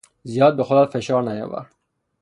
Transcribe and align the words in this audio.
زیاد 0.23 0.55
به 0.57 0.63
خودت 0.63 0.91
فشار 0.91 1.23
نیاور! 1.31 1.67